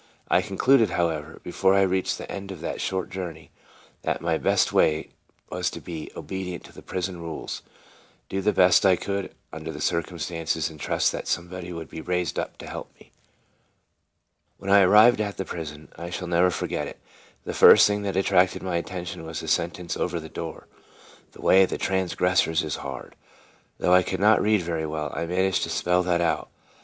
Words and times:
13 0.31 0.35
I 0.43 0.47
concluded, 0.47 0.89
however, 0.89 1.39
before 1.43 1.75
I 1.75 1.83
reached 1.83 2.17
the 2.17 2.31
end 2.31 2.51
of 2.51 2.59
that 2.61 2.81
short 2.81 3.11
journey, 3.11 3.51
that 4.01 4.19
my 4.19 4.35
best 4.39 4.73
way 4.73 5.09
was 5.51 5.69
to 5.69 5.79
be 5.79 6.09
obedient 6.17 6.63
to 6.63 6.81
prison 6.81 7.19
rules, 7.21 7.61
do 8.27 8.41
the 8.41 8.51
best 8.51 8.83
I 8.83 8.95
could 8.95 9.35
under 9.53 9.71
the 9.71 9.79
circumstances, 9.79 10.71
and 10.71 10.79
trust 10.79 11.11
that 11.11 11.27
somebody 11.27 11.71
would 11.71 11.87
be 11.87 12.01
raised 12.01 12.39
up 12.39 12.57
to 12.57 12.67
help 12.67 12.89
me. 12.99 13.11
When 14.57 14.71
I 14.71 14.81
arrived 14.81 15.21
at 15.21 15.37
the 15.37 15.45
prison 15.45 15.87
I 15.95 16.09
shall 16.09 16.25
never 16.27 16.49
forget 16.49 16.87
it 16.87 16.99
the 17.43 17.53
first 17.53 17.85
thing 17.85 18.01
that 18.01 18.17
attracted 18.17 18.63
my 18.63 18.77
attention 18.77 19.23
was 19.23 19.41
the 19.41 19.47
sentence 19.47 19.95
over 19.95 20.19
the 20.19 20.29
door:" 20.29 20.67
The 21.33 21.43
way 21.43 21.61
of 21.61 21.77
transgressors 21.77 22.63
is 22.63 22.77
hard." 22.77 23.15
Though 23.77 23.93
I 23.93 24.01
could 24.01 24.19
not 24.19 24.41
read 24.41 24.63
very 24.63 24.87
well, 24.87 25.11
I 25.13 25.27
managed 25.27 25.61
to 25.61 25.69
spell 25.69 26.01
that 26.01 26.21
out. 26.21 26.49